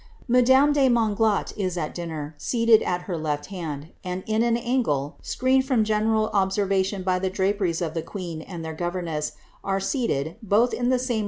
[0.27, 5.17] Madame de Monglat is at dinner, seated at her left hand, and in an angle,
[5.21, 9.33] screened from general observation by the draperies of the queen and their governess,
[9.63, 11.19] are seated, both in the same?